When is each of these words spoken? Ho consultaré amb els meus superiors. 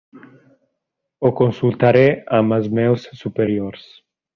Ho 1.21 1.31
consultaré 1.41 2.03
amb 2.41 2.59
els 2.61 2.75
meus 2.83 3.09
superiors. 3.23 3.91